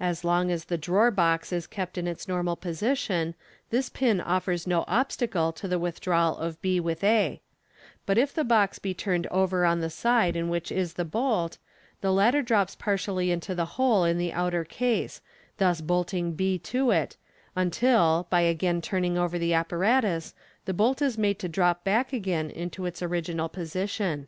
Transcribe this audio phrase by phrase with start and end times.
[0.00, 3.36] As long as the drawer box is kept in its normal position,
[3.70, 7.40] this pin offers no obstacle to the with drawal of b with a;
[8.04, 11.58] but if the box be turned over on the side in which is the bolt,
[12.00, 15.20] the latter drops partially into the hole in the outer case,
[15.58, 17.16] thus bolting b to it,
[17.54, 20.34] until, by again turn ing over the apparatus,
[20.64, 24.26] the bolt is made to drop back again into its ori ginal position.